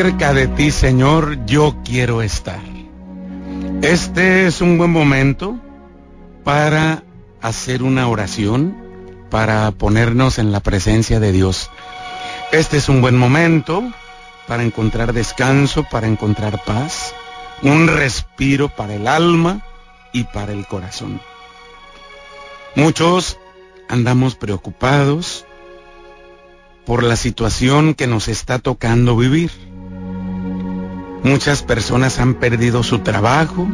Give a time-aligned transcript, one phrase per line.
[0.00, 2.62] Cerca de ti, Señor, yo quiero estar.
[3.82, 5.58] Este es un buen momento
[6.44, 7.02] para
[7.42, 8.76] hacer una oración,
[9.28, 11.68] para ponernos en la presencia de Dios.
[12.52, 13.82] Este es un buen momento
[14.46, 17.12] para encontrar descanso, para encontrar paz,
[17.62, 19.66] un respiro para el alma
[20.12, 21.20] y para el corazón.
[22.76, 23.36] Muchos
[23.88, 25.44] andamos preocupados
[26.86, 29.67] por la situación que nos está tocando vivir.
[31.22, 33.66] Muchas personas han perdido su trabajo.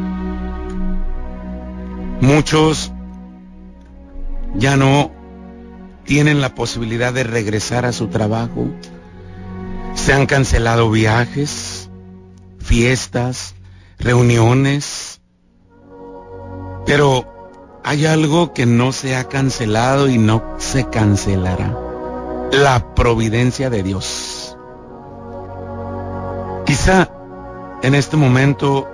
[2.21, 2.93] Muchos
[4.55, 5.11] ya no
[6.05, 8.69] tienen la posibilidad de regresar a su trabajo.
[9.95, 11.91] Se han cancelado viajes,
[12.59, 13.55] fiestas,
[13.99, 15.21] reuniones.
[16.87, 17.27] Pero
[17.85, 21.79] hay algo que no se ha cancelado y no se cancelará.
[22.53, 24.57] La providencia de Dios.
[26.67, 27.11] Quizá
[27.85, 28.89] en este momento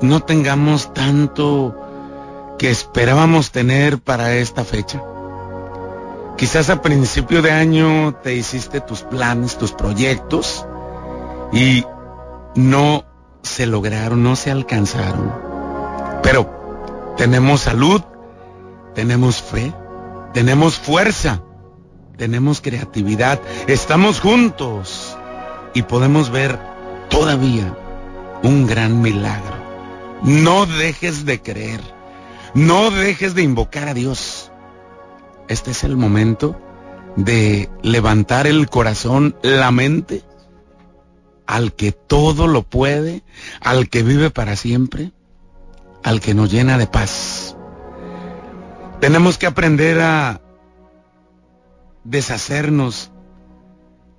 [0.00, 1.76] no tengamos tanto
[2.58, 5.02] que esperábamos tener para esta fecha.
[6.38, 10.64] Quizás a principio de año te hiciste tus planes, tus proyectos
[11.52, 11.84] y
[12.54, 13.04] no
[13.42, 15.30] se lograron, no se alcanzaron.
[16.22, 16.48] Pero
[17.18, 18.00] tenemos salud,
[18.94, 19.74] tenemos fe,
[20.32, 21.42] tenemos fuerza,
[22.16, 25.18] tenemos creatividad, estamos juntos
[25.74, 26.77] y podemos ver
[27.08, 27.76] todavía
[28.42, 29.56] un gran milagro.
[30.22, 31.80] No dejes de creer,
[32.54, 34.50] no dejes de invocar a Dios.
[35.48, 36.60] Este es el momento
[37.16, 40.22] de levantar el corazón, la mente,
[41.46, 43.22] al que todo lo puede,
[43.60, 45.12] al que vive para siempre
[46.02, 47.56] al que nos llena de paz.
[49.00, 50.40] Tenemos que aprender a
[52.04, 53.10] deshacernos,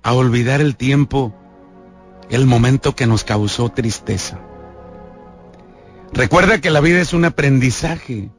[0.02, 1.34] a olvidar el tiempo,
[2.30, 4.38] el momento que nos causó tristeza.
[6.12, 8.30] Recuerda que la vida es un aprendizaje,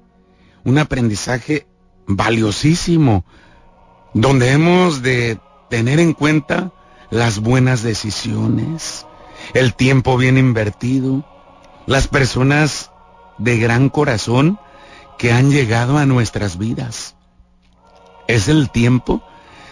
[0.64, 1.68] un aprendizaje
[2.08, 3.26] valiosísimo,
[4.14, 5.40] donde hemos de
[5.70, 6.72] tener en cuenta
[7.10, 9.06] las buenas decisiones,
[9.54, 11.26] el tiempo bien invertido,
[11.86, 12.92] las personas
[13.38, 14.60] de gran corazón
[15.18, 17.16] que han llegado a nuestras vidas.
[18.28, 19.24] Es el tiempo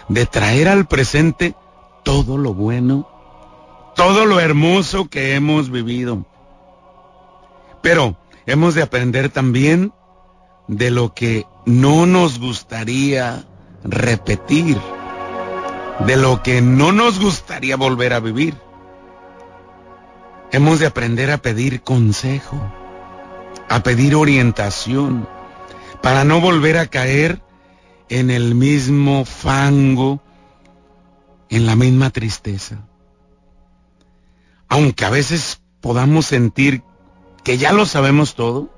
[0.08, 1.54] de traer al presente
[2.02, 3.08] todo lo bueno,
[4.00, 6.24] todo lo hermoso que hemos vivido.
[7.82, 8.16] Pero
[8.46, 9.92] hemos de aprender también
[10.68, 13.44] de lo que no nos gustaría
[13.84, 14.78] repetir,
[16.06, 18.54] de lo que no nos gustaría volver a vivir.
[20.50, 22.58] Hemos de aprender a pedir consejo
[23.68, 25.28] a pedir orientación
[26.02, 27.42] para no volver a caer
[28.08, 30.22] en el mismo fango,
[31.50, 32.78] en la misma tristeza.
[34.70, 36.82] Aunque a veces podamos sentir
[37.42, 38.70] que ya lo sabemos todo,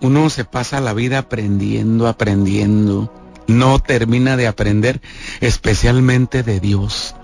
[0.00, 3.12] uno se pasa la vida aprendiendo, aprendiendo,
[3.48, 5.02] no termina de aprender,
[5.40, 7.16] especialmente de Dios.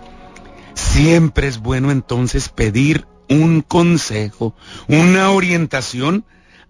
[0.75, 4.55] Siempre es bueno entonces pedir un consejo,
[4.89, 6.25] una orientación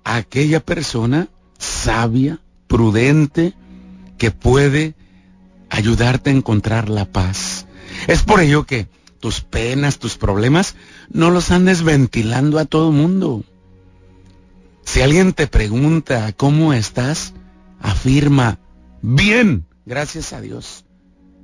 [0.04, 3.54] a aquella persona sabia, prudente,
[4.18, 4.94] que puede
[5.70, 7.66] ayudarte a encontrar la paz.
[8.06, 8.88] Es por ello que
[9.20, 10.76] tus penas, tus problemas,
[11.10, 13.44] no los andes ventilando a todo mundo.
[14.84, 17.34] Si alguien te pregunta cómo estás,
[17.80, 18.58] afirma,
[19.02, 20.84] bien, gracias a Dios.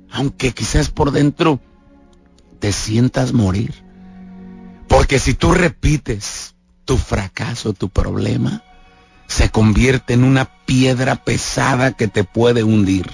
[0.09, 1.59] Aunque quizás por dentro
[2.59, 3.73] te sientas morir.
[4.87, 6.55] Porque si tú repites
[6.85, 8.63] tu fracaso, tu problema,
[9.27, 13.09] se convierte en una piedra pesada que te puede hundir.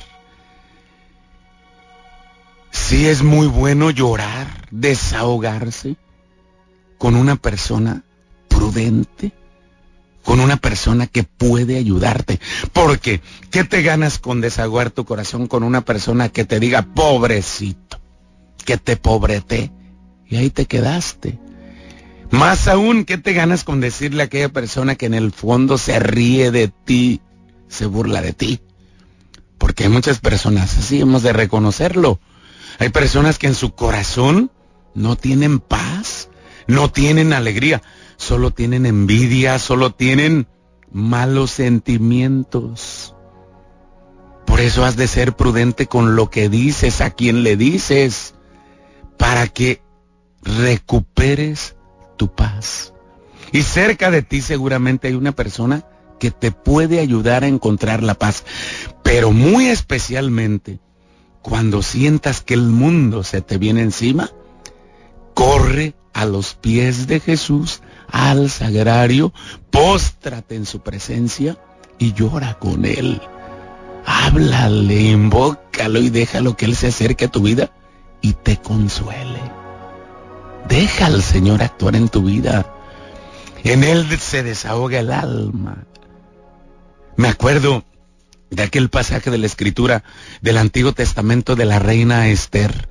[2.91, 5.95] Sí es muy bueno llorar, desahogarse
[6.97, 8.03] con una persona
[8.49, 9.31] prudente,
[10.25, 12.41] con una persona que puede ayudarte.
[12.73, 18.01] Porque, ¿qué te ganas con desahogar tu corazón con una persona que te diga, pobrecito,
[18.65, 19.71] que te pobrete?
[20.27, 21.39] Y ahí te quedaste.
[22.29, 25.97] Más aún, ¿qué te ganas con decirle a aquella persona que en el fondo se
[25.97, 27.21] ríe de ti,
[27.69, 28.59] se burla de ti?
[29.57, 32.19] Porque hay muchas personas así, hemos de reconocerlo.
[32.81, 34.49] Hay personas que en su corazón
[34.95, 36.29] no tienen paz,
[36.65, 37.83] no tienen alegría,
[38.17, 40.47] solo tienen envidia, solo tienen
[40.91, 43.13] malos sentimientos.
[44.47, 48.33] Por eso has de ser prudente con lo que dices, a quien le dices,
[49.15, 49.83] para que
[50.41, 51.75] recuperes
[52.17, 52.95] tu paz.
[53.51, 55.85] Y cerca de ti seguramente hay una persona
[56.19, 58.43] que te puede ayudar a encontrar la paz.
[59.03, 60.79] Pero muy especialmente
[61.41, 64.29] cuando sientas que el mundo se te viene encima,
[65.33, 69.33] corre a los pies de Jesús, al sagrario,
[69.69, 71.57] póstrate en su presencia
[71.97, 73.21] y llora con él.
[74.05, 77.71] Háblale, invócalo y déjalo que él se acerque a tu vida
[78.21, 79.39] y te consuele.
[80.67, 82.65] Deja al Señor actuar en tu vida.
[83.63, 85.85] En él se desahoga el alma.
[87.15, 87.83] Me acuerdo
[88.51, 90.03] de aquel pasaje de la escritura
[90.41, 92.89] del Antiguo Testamento de la reina Esther,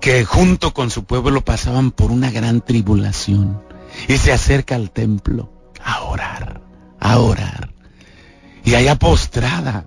[0.00, 3.62] que junto con su pueblo pasaban por una gran tribulación
[4.08, 5.52] y se acerca al templo
[5.84, 6.62] a orar,
[6.98, 7.72] a orar.
[8.64, 9.86] Y allá postrada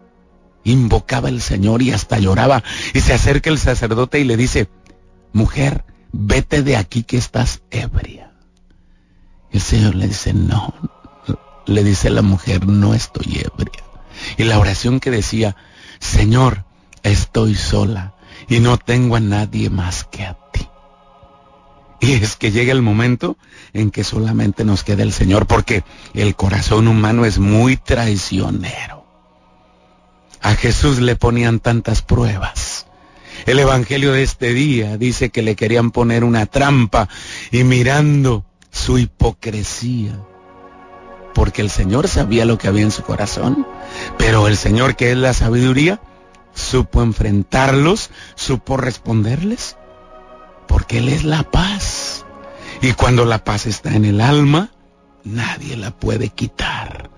[0.64, 2.64] invocaba el Señor y hasta lloraba
[2.94, 4.70] y se acerca el sacerdote y le dice,
[5.34, 8.32] mujer, vete de aquí que estás ebria.
[9.52, 10.74] Y el Señor le dice, no,
[11.66, 13.84] le dice la mujer, no estoy ebria.
[14.38, 15.56] Y la oración que decía,
[16.00, 16.66] Señor,
[17.04, 18.14] estoy sola
[18.48, 20.68] y no tengo a nadie más que a ti.
[22.02, 23.38] Y es que llega el momento
[23.72, 25.84] en que solamente nos queda el Señor, porque
[26.14, 29.06] el corazón humano es muy traicionero.
[30.42, 32.88] A Jesús le ponían tantas pruebas.
[33.46, 37.08] El Evangelio de este día dice que le querían poner una trampa
[37.52, 40.20] y mirando su hipocresía,
[41.34, 43.66] porque el Señor sabía lo que había en su corazón,
[44.18, 46.02] pero el Señor, que es la sabiduría,
[46.54, 49.78] supo enfrentarlos, supo responderles,
[50.68, 52.26] porque Él es la paz.
[52.82, 54.72] Y cuando la paz está en el alma,
[55.24, 57.10] nadie la puede quitar.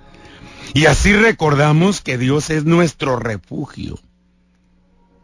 [0.74, 3.98] Y así recordamos que Dios es nuestro refugio.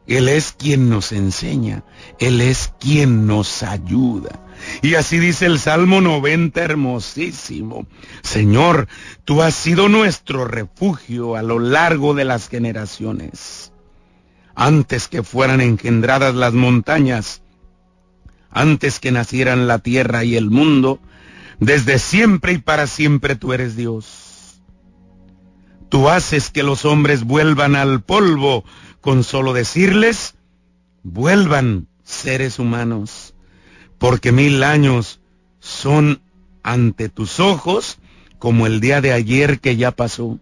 [0.08, 1.84] Él es quien nos enseña,
[2.20, 4.40] Él es quien nos ayuda.
[4.82, 7.88] Y así dice el Salmo 90 hermosísimo.
[8.22, 8.88] Señor,
[9.26, 13.74] tú has sido nuestro refugio a lo largo de las generaciones.
[14.56, 17.42] Antes que fueran engendradas las montañas,
[18.50, 21.00] antes que nacieran la tierra y el mundo,
[21.60, 24.62] desde siempre y para siempre tú eres Dios.
[25.90, 28.64] Tú haces que los hombres vuelvan al polvo
[29.00, 30.36] con solo decirles,
[31.04, 33.31] vuelvan seres humanos
[34.02, 35.22] porque mil años
[35.60, 36.24] son
[36.64, 38.00] ante tus ojos
[38.40, 40.40] como el día de ayer que ya pasó,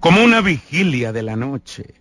[0.00, 1.94] como una vigilia de la noche.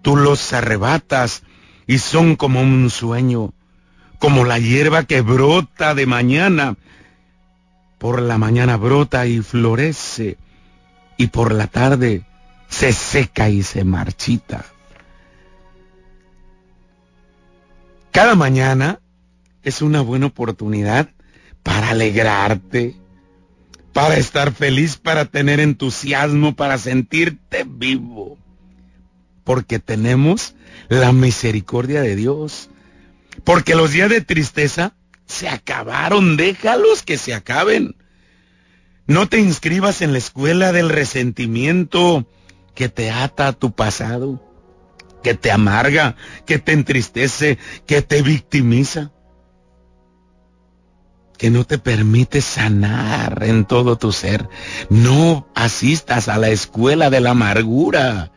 [0.00, 1.42] Tú los arrebatas
[1.88, 3.52] y son como un sueño,
[4.20, 6.76] como la hierba que brota de mañana.
[7.98, 10.38] Por la mañana brota y florece,
[11.16, 12.22] y por la tarde
[12.68, 14.64] se seca y se marchita.
[18.12, 19.00] Cada mañana
[19.66, 21.10] es una buena oportunidad
[21.64, 22.94] para alegrarte,
[23.92, 28.38] para estar feliz, para tener entusiasmo, para sentirte vivo.
[29.42, 30.54] Porque tenemos
[30.88, 32.70] la misericordia de Dios.
[33.42, 34.94] Porque los días de tristeza
[35.26, 37.96] se acabaron, déjalos que se acaben.
[39.08, 42.24] No te inscribas en la escuela del resentimiento
[42.76, 44.40] que te ata a tu pasado,
[45.24, 46.14] que te amarga,
[46.46, 49.10] que te entristece, que te victimiza
[51.36, 54.48] que no te permite sanar en todo tu ser.
[54.88, 58.32] No asistas a la escuela de la amargura,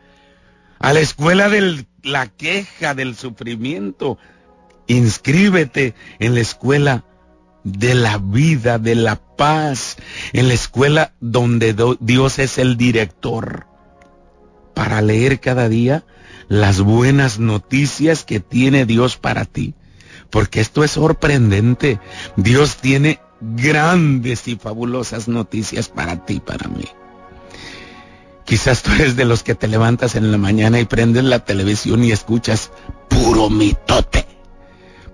[0.78, 4.18] a la escuela de la queja, del sufrimiento.
[4.86, 7.04] Inscríbete en la escuela
[7.64, 9.96] de la vida, de la paz,
[10.32, 13.66] en la escuela donde Dios es el director,
[14.74, 16.04] para leer cada día
[16.48, 19.74] las buenas noticias que tiene Dios para ti
[20.30, 22.00] porque esto es sorprendente.
[22.36, 26.84] Dios tiene grandes y fabulosas noticias para ti, para mí.
[28.44, 32.02] Quizás tú eres de los que te levantas en la mañana y prendes la televisión
[32.02, 32.72] y escuchas
[33.08, 34.26] puro mitote,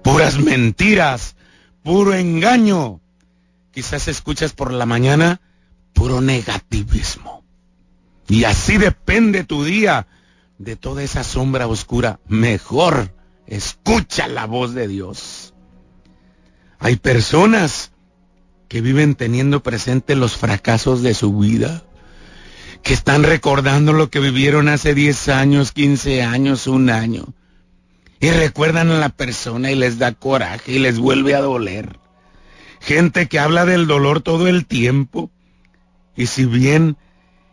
[0.03, 1.37] puras mentiras,
[1.83, 3.01] puro engaño.
[3.73, 5.41] Quizás escuchas por la mañana
[5.93, 7.45] puro negativismo.
[8.29, 10.07] Y así depende tu día
[10.59, 12.21] de toda esa sombra oscura.
[12.27, 13.16] Mejor
[13.47, 15.55] Escucha la voz de Dios.
[16.79, 17.93] Hay personas
[18.69, 21.85] que viven teniendo presente los fracasos de su vida,
[22.83, 27.27] que están recordando lo que vivieron hace 10 años, 15 años, un año,
[28.21, 31.99] y recuerdan a la persona y les da coraje y les vuelve a doler.
[32.81, 35.31] Gente que habla del dolor todo el tiempo,
[36.17, 36.97] y si bien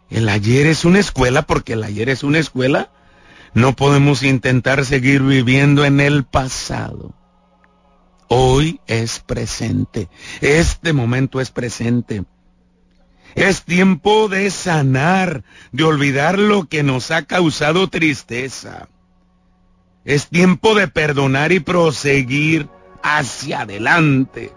[0.09, 2.91] el ayer es una escuela, porque el ayer es una escuela,
[3.53, 7.13] no podemos intentar seguir viviendo en el pasado.
[8.27, 10.09] Hoy es presente.
[10.41, 12.23] Este momento es presente.
[13.35, 18.87] Es tiempo de sanar, de olvidar lo que nos ha causado tristeza.
[20.05, 22.69] Es tiempo de perdonar y proseguir
[23.03, 24.51] hacia adelante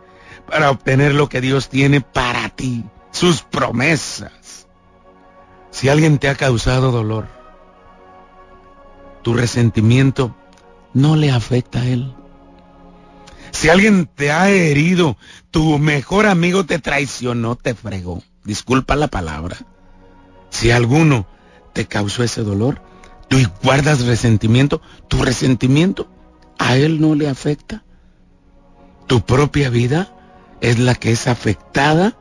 [0.48, 4.66] para obtener lo que Dios tiene para ti, sus promesas.
[5.70, 7.35] Si alguien te ha causado dolor,
[9.26, 10.36] tu resentimiento
[10.94, 12.14] no le afecta a él.
[13.50, 15.16] Si alguien te ha herido,
[15.50, 18.22] tu mejor amigo te traicionó, te fregó.
[18.44, 19.56] Disculpa la palabra.
[20.50, 21.26] Si alguno
[21.72, 22.80] te causó ese dolor,
[23.26, 26.08] tú guardas resentimiento, tu resentimiento
[26.56, 27.82] a él no le afecta.
[29.08, 30.14] Tu propia vida
[30.60, 32.16] es la que es afectada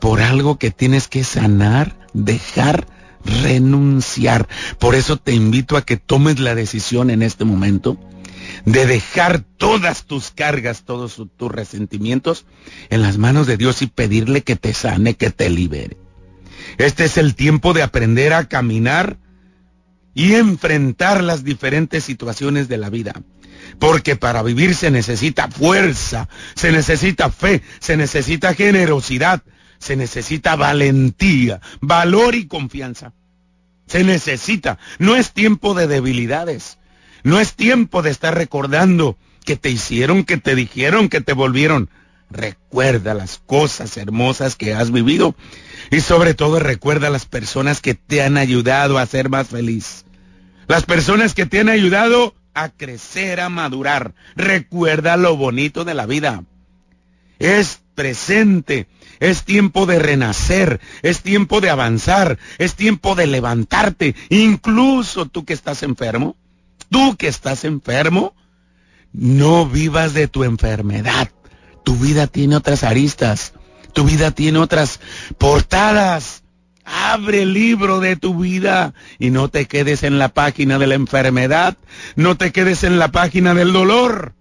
[0.00, 2.88] por algo que tienes que sanar, dejar,
[3.24, 4.48] renunciar.
[4.78, 7.98] Por eso te invito a que tomes la decisión en este momento
[8.64, 12.46] de dejar todas tus cargas, todos tus resentimientos
[12.90, 15.96] en las manos de Dios y pedirle que te sane, que te libere.
[16.78, 19.18] Este es el tiempo de aprender a caminar
[20.14, 23.14] y enfrentar las diferentes situaciones de la vida.
[23.78, 29.42] Porque para vivir se necesita fuerza, se necesita fe, se necesita generosidad,
[29.78, 33.12] se necesita valentía, valor y confianza.
[33.86, 34.78] Se necesita.
[34.98, 36.78] No es tiempo de debilidades.
[37.22, 41.90] No es tiempo de estar recordando que te hicieron, que te dijeron, que te volvieron.
[42.30, 45.34] Recuerda las cosas hermosas que has vivido
[45.90, 50.04] y sobre todo recuerda las personas que te han ayudado a ser más feliz.
[50.66, 54.14] Las personas que te han ayudado a crecer, a madurar.
[54.34, 56.44] Recuerda lo bonito de la vida.
[57.38, 58.88] Es presente,
[59.20, 64.14] es tiempo de renacer, es tiempo de avanzar, es tiempo de levantarte.
[64.28, 66.36] Incluso tú que estás enfermo,
[66.90, 68.34] tú que estás enfermo,
[69.12, 71.30] no vivas de tu enfermedad.
[71.84, 73.52] Tu vida tiene otras aristas,
[73.92, 75.00] tu vida tiene otras
[75.38, 76.42] portadas.
[76.84, 80.94] Abre el libro de tu vida y no te quedes en la página de la
[80.94, 81.78] enfermedad,
[82.14, 84.34] no te quedes en la página del dolor.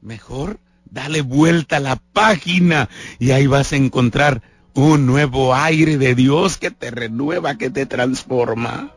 [0.00, 0.60] Mejor
[0.94, 4.40] dale vuelta a la página y ahí vas a encontrar
[4.72, 8.92] un nuevo aire de Dios que te renueva, que te transforma.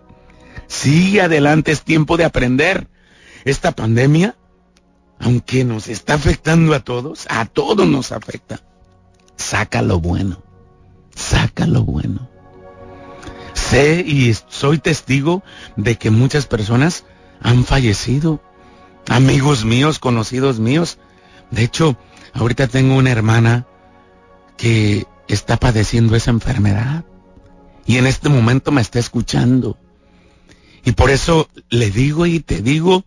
[0.67, 2.87] Sigue adelante, es tiempo de aprender.
[3.43, 4.35] Esta pandemia,
[5.19, 8.61] aunque nos está afectando a todos, a todos nos afecta.
[9.35, 10.47] Saca lo bueno
[11.17, 12.29] saca lo bueno.
[13.53, 15.43] Sé y soy testigo
[15.75, 17.03] de que muchas personas
[17.41, 18.39] han fallecido.
[19.09, 20.99] Amigos míos, conocidos míos.
[21.51, 21.97] De hecho,
[22.33, 23.65] ahorita tengo una hermana
[24.57, 27.05] que está padeciendo esa enfermedad.
[27.85, 29.77] Y en este momento me está escuchando.
[30.83, 33.05] Y por eso le digo y te digo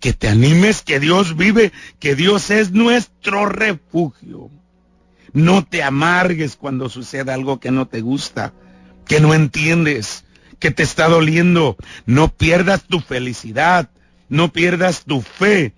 [0.00, 4.50] que te animes, que Dios vive, que Dios es nuestro refugio.
[5.32, 8.52] No te amargues cuando suceda algo que no te gusta,
[9.06, 10.24] que no entiendes,
[10.58, 11.76] que te está doliendo.
[12.06, 13.90] No pierdas tu felicidad,
[14.28, 15.74] no pierdas tu fe.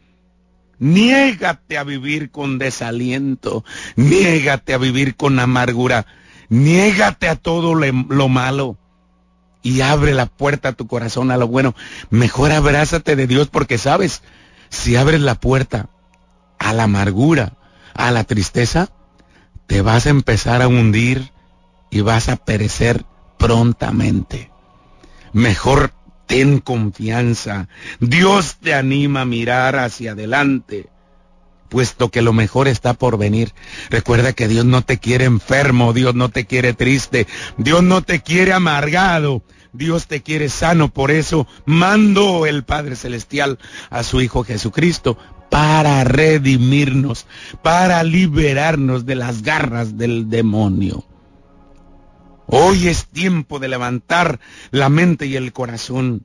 [0.80, 3.64] Niégate a vivir con desaliento,
[3.96, 6.06] niégate a vivir con amargura,
[6.48, 8.78] niégate a todo lo malo
[9.62, 11.74] y abre la puerta a tu corazón a lo bueno.
[12.08, 14.22] Mejor abrázate de Dios porque sabes,
[14.70, 15.90] si abres la puerta
[16.58, 17.58] a la amargura,
[17.94, 18.88] a la tristeza,
[19.66, 21.30] te vas a empezar a hundir
[21.90, 23.04] y vas a perecer
[23.38, 24.50] prontamente.
[25.32, 25.92] Mejor
[26.30, 27.68] ten confianza.
[27.98, 30.86] Dios te anima a mirar hacia adelante,
[31.68, 33.52] puesto que lo mejor está por venir.
[33.90, 37.26] Recuerda que Dios no te quiere enfermo, Dios no te quiere triste,
[37.58, 39.42] Dios no te quiere amargado.
[39.72, 45.16] Dios te quiere sano, por eso mandó el Padre Celestial a su Hijo Jesucristo
[45.48, 47.26] para redimirnos,
[47.62, 51.04] para liberarnos de las garras del demonio.
[52.50, 54.40] Hoy es tiempo de levantar
[54.70, 56.24] la mente y el corazón.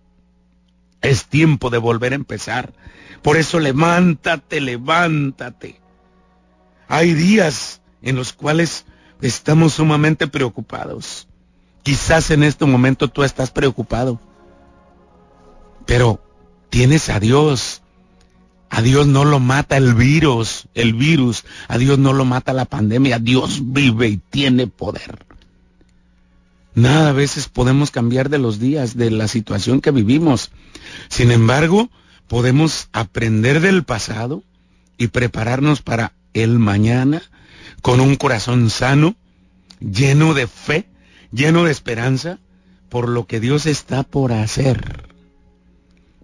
[1.01, 2.73] Es tiempo de volver a empezar.
[3.21, 5.79] Por eso levántate, levántate.
[6.87, 8.85] Hay días en los cuales
[9.21, 11.27] estamos sumamente preocupados.
[11.83, 14.19] Quizás en este momento tú estás preocupado.
[15.85, 16.21] Pero
[16.69, 17.83] tienes a Dios
[18.69, 21.45] a Dios no lo mata el virus, el virus.
[21.69, 23.19] A Dios no lo mata la pandemia.
[23.19, 25.25] Dios vive y tiene poder.
[26.75, 30.51] Nada a veces podemos cambiar de los días, de la situación que vivimos.
[31.09, 31.89] Sin embargo,
[32.27, 34.43] podemos aprender del pasado
[34.97, 37.23] y prepararnos para el mañana
[37.81, 39.15] con un corazón sano,
[39.79, 40.87] lleno de fe,
[41.31, 42.39] lleno de esperanza
[42.89, 45.07] por lo que Dios está por hacer.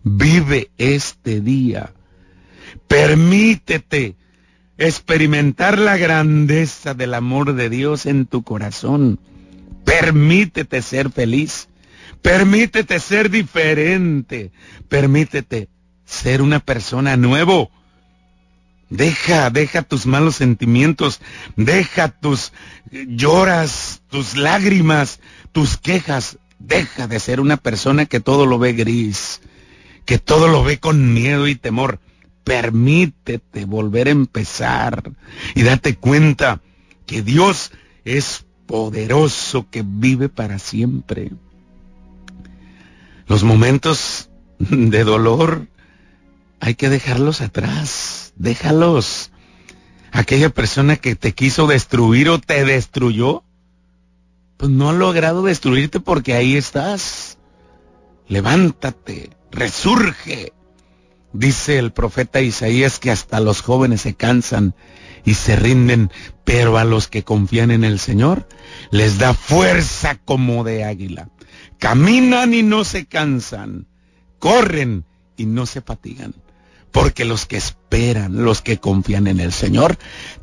[0.04, 1.94] Vive este día
[2.88, 4.16] Permítete
[4.78, 9.20] experimentar la grandeza del amor de Dios en tu corazón.
[9.86, 11.68] Permítete ser feliz.
[12.22, 14.52] Permítete ser diferente.
[14.88, 15.70] Permítete
[16.06, 17.72] ser una persona nuevo.
[18.90, 21.22] Deja, deja tus malos sentimientos,
[21.56, 22.52] deja tus
[22.92, 25.22] lloras, tus lágrimas,
[25.54, 26.38] tus quejas.
[26.60, 29.42] Deja de ser una persona que todo lo ve gris,
[30.06, 32.00] que todo lo ve con miedo y temor.
[32.44, 35.12] Permítete volver a empezar
[35.56, 36.62] y date cuenta
[37.06, 37.72] que Dios
[38.04, 41.30] es poderoso, que vive para siempre.
[43.28, 45.68] Los momentos de dolor
[46.62, 49.32] hay que dejarlos atrás déjalos.
[50.14, 53.44] Aquella persona que te quiso destruir o te destruyó,
[54.56, 57.38] pues no ha logrado destruirte porque ahí estás.
[58.30, 60.54] Levántate, resurge.
[61.34, 64.76] Dice el profeta Isaías que hasta los jóvenes se cansan
[65.24, 66.12] y se rinden,
[66.44, 68.48] pero a los que confían en el Señor
[68.90, 71.30] les da fuerza como de águila.
[71.80, 73.88] Caminan y no se cansan,
[74.40, 75.06] corren
[75.38, 76.36] y no se fatigan.
[76.92, 79.98] Porque los que esperan, los que confían en el Señor,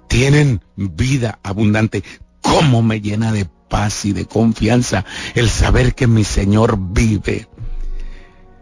[0.08, 2.02] tienen vida abundante.
[2.40, 5.04] ¿Cómo me llena de paz y de confianza
[5.34, 7.48] el saber que mi Señor vive?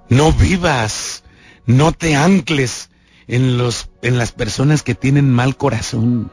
[0.08, 1.22] No vivas,
[1.66, 2.90] no te ancles
[3.26, 6.30] en, los, en las personas que tienen mal corazón,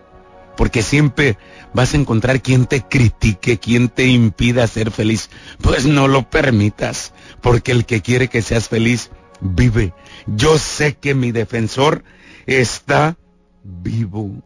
[0.55, 1.37] porque siempre
[1.73, 5.29] vas a encontrar quien te critique, quien te impida ser feliz.
[5.61, 9.09] Pues no lo permitas, porque el que quiere que seas feliz
[9.41, 9.93] vive.
[10.27, 12.03] Yo sé que mi defensor
[12.45, 13.17] está
[13.63, 14.43] vivo.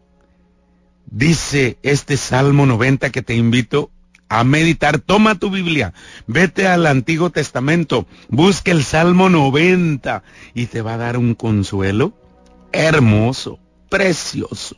[1.06, 3.90] Dice este Salmo 90 que te invito
[4.28, 4.98] a meditar.
[4.98, 5.92] Toma tu Biblia,
[6.26, 10.22] vete al Antiguo Testamento, busca el Salmo 90
[10.54, 12.14] y te va a dar un consuelo
[12.72, 13.58] hermoso,
[13.88, 14.76] precioso.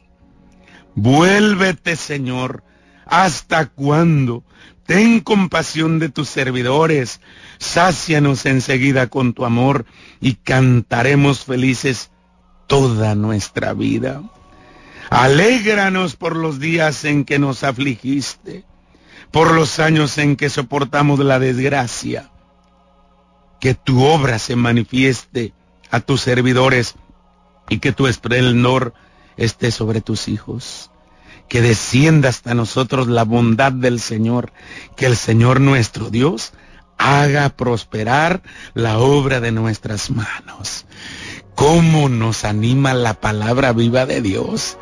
[0.94, 2.64] Vuélvete, Señor,
[3.06, 4.44] ¿hasta cuándo?
[4.86, 7.20] Ten compasión de tus servidores,
[7.58, 9.86] sácianos enseguida con tu amor
[10.20, 12.10] y cantaremos felices
[12.66, 14.22] toda nuestra vida.
[15.10, 18.64] Alégranos por los días en que nos afligiste,
[19.30, 22.30] por los años en que soportamos la desgracia.
[23.60, 25.52] Que tu obra se manifieste
[25.90, 26.94] a tus servidores
[27.68, 28.94] y que tu esplendor
[29.36, 30.90] esté sobre tus hijos
[31.50, 34.52] que descienda hasta nosotros la bondad del Señor,
[34.96, 36.52] que el Señor nuestro Dios
[36.96, 38.40] haga prosperar
[38.72, 40.86] la obra de nuestras manos.
[41.56, 44.78] ¿Cómo nos anima la palabra viva de Dios?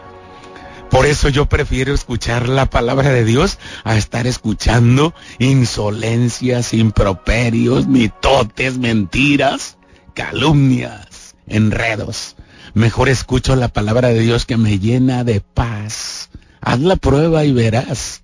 [0.90, 8.78] Por eso yo prefiero escuchar la palabra de Dios a estar escuchando insolencias, improperios, mitotes,
[8.78, 9.76] mentiras,
[10.14, 12.36] calumnias, enredos.
[12.74, 17.52] Mejor escucho la palabra de Dios que me llena de paz, Haz la prueba y
[17.52, 18.22] verás.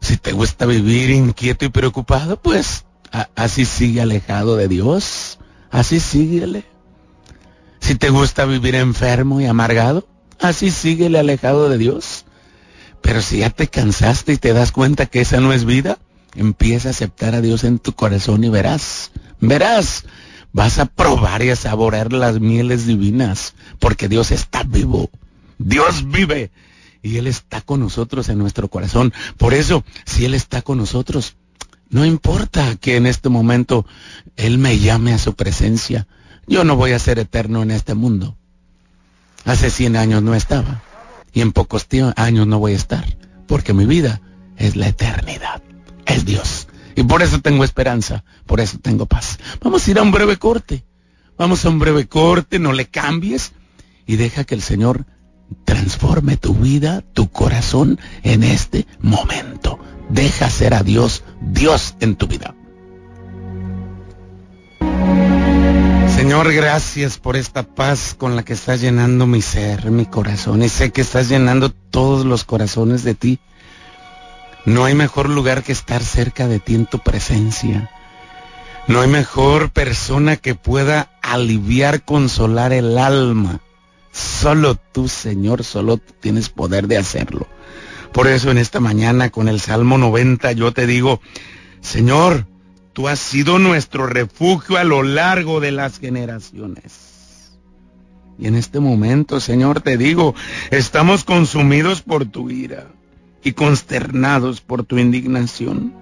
[0.00, 2.84] Si te gusta vivir inquieto y preocupado, pues
[3.36, 5.38] así sigue alejado de Dios.
[5.70, 6.64] Así síguele.
[7.80, 10.06] Si te gusta vivir enfermo y amargado,
[10.40, 12.24] así síguele alejado de Dios.
[13.02, 15.98] Pero si ya te cansaste y te das cuenta que esa no es vida,
[16.34, 20.04] empieza a aceptar a Dios en tu corazón y verás, verás,
[20.52, 25.10] vas a probar y a saborear las mieles divinas, porque Dios está vivo.
[25.58, 26.50] Dios vive
[27.02, 29.12] y Él está con nosotros en nuestro corazón.
[29.36, 31.36] Por eso, si Él está con nosotros,
[31.90, 33.86] no importa que en este momento
[34.36, 36.06] Él me llame a su presencia.
[36.46, 38.36] Yo no voy a ser eterno en este mundo.
[39.44, 40.82] Hace 100 años no estaba.
[41.32, 43.04] Y en pocos años no voy a estar.
[43.46, 44.20] Porque mi vida
[44.56, 45.62] es la eternidad.
[46.06, 46.68] Es Dios.
[46.96, 48.24] Y por eso tengo esperanza.
[48.46, 49.38] Por eso tengo paz.
[49.62, 50.84] Vamos a ir a un breve corte.
[51.36, 52.58] Vamos a un breve corte.
[52.58, 53.52] No le cambies.
[54.06, 55.06] Y deja que el Señor
[55.64, 59.78] transforme tu vida, tu corazón en este momento.
[60.08, 62.54] Deja ser a Dios Dios en tu vida.
[66.24, 70.62] Señor, gracias por esta paz con la que estás llenando mi ser, mi corazón.
[70.62, 73.40] Y sé que estás llenando todos los corazones de ti.
[74.64, 77.90] No hay mejor lugar que estar cerca de ti en tu presencia.
[78.88, 83.60] No hay mejor persona que pueda aliviar, consolar el alma
[84.10, 87.48] Solo tú, Señor, solo tienes poder de hacerlo.
[88.14, 91.20] Por eso en esta mañana con el Salmo 90 yo te digo,
[91.82, 92.46] Señor,
[92.94, 97.58] tú has sido nuestro refugio a lo largo de las generaciones.
[98.38, 100.34] Y en este momento, Señor, te digo,
[100.70, 102.86] estamos consumidos por tu ira
[103.42, 105.92] y consternados por tu indignación.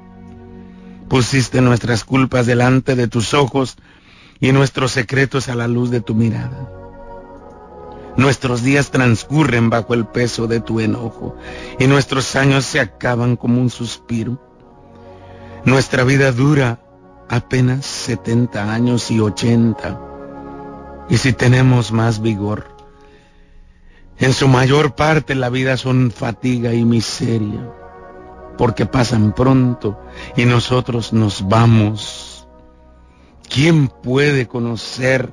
[1.09, 3.77] Pusiste nuestras culpas delante de tus ojos
[4.39, 6.71] y nuestros secretos a la luz de tu mirada.
[8.17, 11.37] Nuestros días transcurren bajo el peso de tu enojo
[11.79, 14.52] y nuestros años se acaban como un suspiro.
[15.65, 16.81] Nuestra vida dura
[17.29, 20.01] apenas 70 años y 80.
[21.09, 22.67] Y si tenemos más vigor,
[24.19, 27.73] En su mayor parte la vida son fatiga y miseria,
[28.57, 29.99] porque pasan pronto
[30.37, 32.47] y nosotros nos vamos.
[33.49, 35.33] ¿Quién puede conocer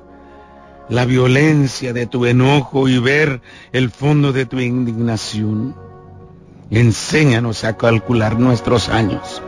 [0.88, 5.76] la violencia de tu enojo y ver el fondo de tu indignación?
[6.70, 9.40] Enséñanos a calcular nuestros años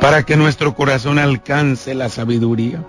[0.00, 2.84] para que nuestro corazón alcance la sabiduría.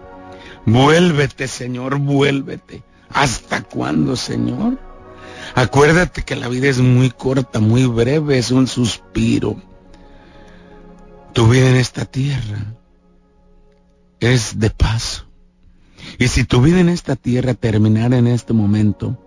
[0.66, 2.84] Vuélvete, Señor, vuélvete.
[3.10, 4.80] ¿Hasta cuándo, Señor?
[5.54, 9.58] Acuérdate que la vida es muy corta, muy breve, es un suspiro.
[11.34, 12.74] Tu vida en esta tierra
[14.20, 15.26] es de paso.
[16.18, 19.18] Y si tu vida en esta tierra terminara en este momento,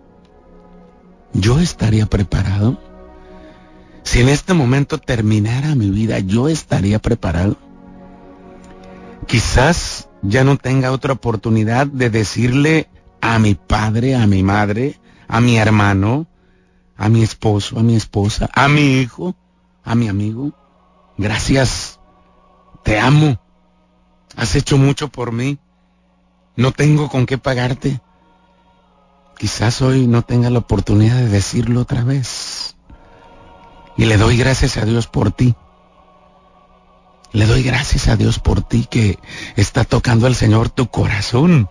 [1.34, 2.80] yo estaría preparado.
[4.04, 7.56] Si en este momento terminara mi vida, yo estaría preparado.
[9.26, 12.88] Quizás ya no tenga otra oportunidad de decirle
[13.20, 16.26] a mi padre, a mi madre, a mi hermano,
[16.96, 19.34] a mi esposo, a mi esposa, a mi hijo,
[19.82, 20.52] a mi amigo.
[21.16, 22.00] Gracias,
[22.82, 23.40] te amo,
[24.36, 25.58] has hecho mucho por mí,
[26.56, 28.00] no tengo con qué pagarte.
[29.38, 32.76] Quizás hoy no tenga la oportunidad de decirlo otra vez.
[33.96, 35.54] Y le doy gracias a Dios por ti.
[37.34, 39.18] Le doy gracias a Dios por ti que
[39.56, 41.68] está tocando al Señor tu corazón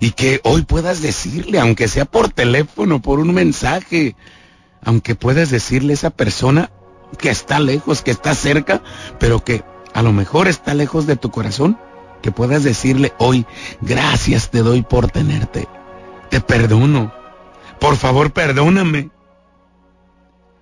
[0.00, 4.16] y que hoy puedas decirle, aunque sea por teléfono, por un mensaje,
[4.82, 6.70] aunque puedas decirle a esa persona
[7.18, 8.82] que está lejos, que está cerca,
[9.18, 11.78] pero que a lo mejor está lejos de tu corazón,
[12.22, 13.44] que puedas decirle hoy,
[13.82, 15.68] gracias te doy por tenerte,
[16.30, 17.12] te perdono,
[17.80, 19.10] por favor perdóname.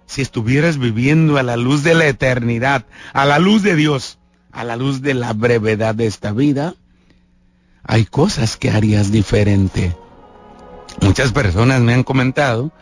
[0.06, 4.18] Si estuvieras viviendo a la luz de la eternidad, a la luz de Dios,
[4.52, 6.74] a la luz de la brevedad de esta vida,
[7.82, 9.96] hay cosas que harías diferente.
[11.00, 12.72] Muchas personas me han comentado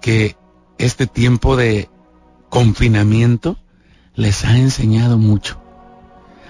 [0.00, 0.36] que
[0.78, 1.88] este tiempo de
[2.50, 3.58] confinamiento
[4.14, 5.60] les ha enseñado mucho.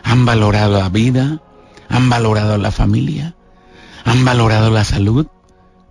[0.02, 1.40] Han valorado la vida,
[1.88, 3.36] han valorado la familia,
[4.04, 5.26] han valorado la salud,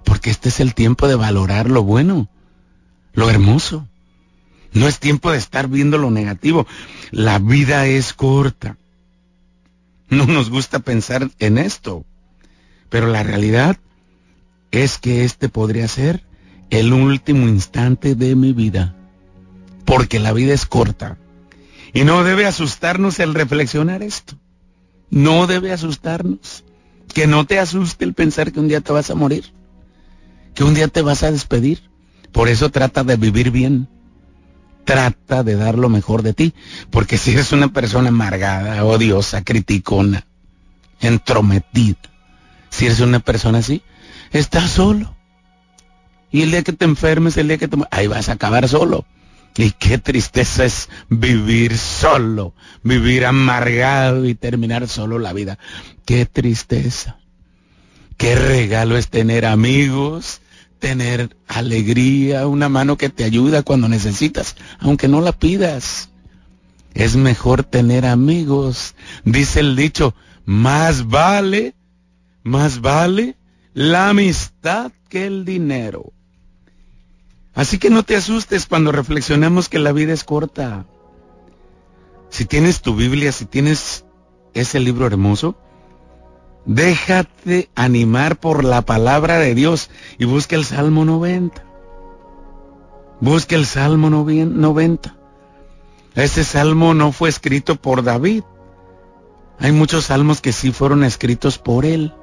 [0.04, 2.30] porque este es el tiempo de valorar lo bueno,
[3.14, 3.88] lo hermoso.
[4.74, 6.66] No es tiempo de estar viendo lo negativo.
[7.12, 8.78] La vida es corta.
[10.10, 12.06] No nos gusta pensar en esto.
[12.90, 13.78] Pero la realidad
[14.72, 16.24] es que este podría ser
[16.72, 18.96] el último instante de mi vida.
[19.86, 21.18] Porque la vida es corta.
[21.94, 24.36] Y no debe asustarnos el reflexionar esto.
[25.12, 26.64] No debe asustarnos.
[27.14, 29.54] Que no te asuste el pensar que un día te vas a morir.
[30.56, 31.84] Que un día te vas a despedir.
[32.32, 33.88] Por eso trata de vivir bien
[34.84, 36.54] trata de dar lo mejor de ti.
[36.90, 40.26] Porque si eres una persona amargada, odiosa, criticona,
[41.00, 41.98] entrometida,
[42.70, 43.84] si eres una persona así,
[44.32, 45.16] estás solo.
[46.32, 47.78] Y el día que te enfermes, el día que te...
[47.92, 49.06] Ahí vas a acabar solo.
[49.56, 55.60] Y qué tristeza es vivir solo, vivir amargado y terminar solo la vida.
[56.06, 57.18] Qué tristeza.
[58.18, 60.42] Qué regalo es tener amigos,
[60.84, 66.10] tener alegría, una mano que te ayuda cuando necesitas, aunque no la pidas.
[66.94, 68.94] Es mejor tener amigos.
[69.24, 71.74] Dice el dicho, más vale,
[72.44, 73.38] más vale
[73.74, 76.12] la amistad que el dinero.
[77.54, 80.86] Así que no te asustes cuando reflexionamos que la vida es corta.
[82.30, 84.04] Si tienes tu Biblia, si tienes
[84.54, 85.58] ese libro hermoso,
[86.66, 91.64] Déjate animar por la palabra de Dios y busca el Salmo 90.
[93.20, 95.16] Busca el Salmo 90.
[96.16, 98.44] Este salmo no fue escrito por David.
[99.60, 102.14] Hay muchos salmos que sí fueron escritos por él.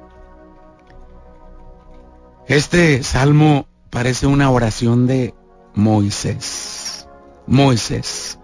[2.47, 5.33] Este salmo parece una oración de
[5.75, 7.07] Moisés.
[7.47, 8.39] Moisés.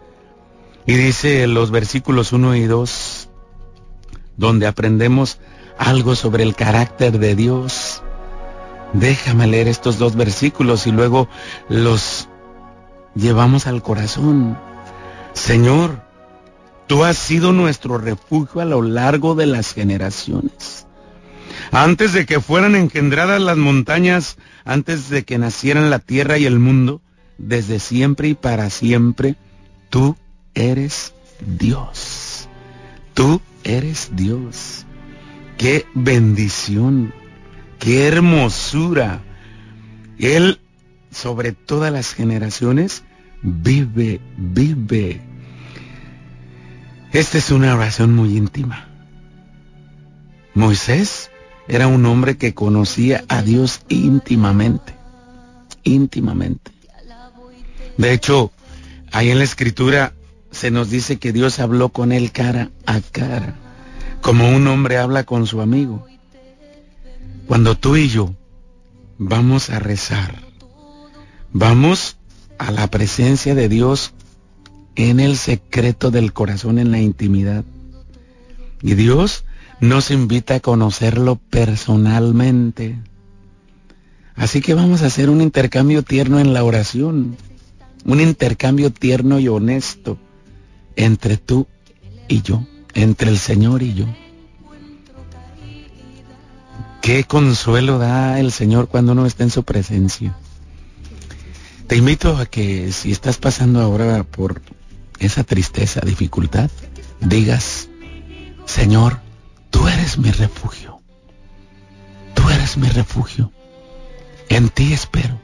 [0.86, 3.30] Y dice los versículos 1 y 2,
[4.38, 5.40] donde aprendemos
[5.78, 8.02] algo sobre el carácter de Dios.
[8.94, 11.28] Déjame leer estos dos versículos y luego
[11.70, 12.30] los
[13.16, 14.58] llevamos al corazón.
[15.34, 16.02] Señor,
[16.88, 20.88] tú has sido nuestro refugio a lo largo de las generaciones.
[21.72, 26.60] Antes de que fueran engendradas las montañas, antes de que nacieran la tierra y el
[26.60, 27.02] mundo,
[27.38, 29.36] desde siempre y para siempre,
[29.90, 30.16] tú
[30.54, 31.14] eres
[31.46, 32.48] Dios.
[33.14, 34.86] Tú eres Dios.
[35.58, 37.14] Qué bendición,
[37.80, 39.22] qué hermosura.
[40.20, 40.60] Él,
[41.12, 43.04] sobre todas las generaciones,
[43.42, 45.22] vive, vive.
[47.12, 48.88] Esta es una oración muy íntima.
[50.54, 51.32] Moisés
[51.68, 54.94] era un hombre que conocía a Dios íntimamente,
[55.84, 56.72] íntimamente.
[57.98, 58.52] De hecho,
[59.12, 60.14] ahí en la escritura
[60.52, 63.56] se nos dice que Dios habló con él cara a cara,
[64.22, 66.06] como un hombre habla con su amigo.
[67.48, 68.34] Cuando tú y yo
[69.18, 70.42] vamos a rezar,
[71.54, 72.18] vamos
[72.58, 74.14] a la presencia de Dios
[74.96, 77.64] en el secreto del corazón, en la intimidad.
[78.82, 79.46] Y Dios
[79.80, 82.98] nos invita a conocerlo personalmente.
[84.36, 87.38] Así que vamos a hacer un intercambio tierno en la oración,
[88.06, 90.18] un intercambio tierno y honesto
[90.96, 91.68] entre tú
[92.28, 92.66] y yo,
[92.98, 94.06] entre el Señor y yo.
[97.02, 100.36] Qué consuelo da el Señor cuando uno está en su presencia.
[101.86, 104.62] Te invito a que si estás pasando ahora por
[105.20, 106.72] esa tristeza, dificultad,
[107.22, 107.88] digas,
[108.66, 109.20] Señor,
[109.70, 111.00] tú eres mi refugio.
[112.34, 113.52] Tú eres mi refugio.
[114.50, 115.40] En ti espero,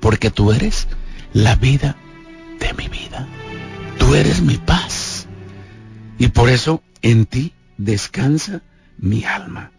[0.00, 0.88] porque tú eres
[1.34, 1.96] la vida
[2.58, 3.28] de mi vida.
[3.98, 5.07] Tú eres mi paz.
[6.18, 8.62] Y por eso en ti descansa
[8.98, 9.70] mi alma.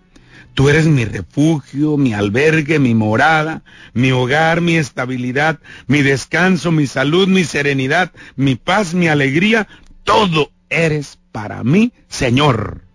[0.54, 6.88] Tú eres mi refugio, mi albergue, mi morada, mi hogar, mi estabilidad, mi descanso, mi
[6.88, 9.68] salud, mi serenidad, mi paz, mi alegría.
[10.04, 12.89] Todo eres para mí, Señor.